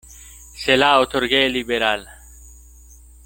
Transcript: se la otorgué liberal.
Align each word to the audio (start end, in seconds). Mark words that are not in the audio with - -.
se 0.55 0.77
la 0.77 0.97
otorgué 0.99 1.47
liberal. 1.47 2.09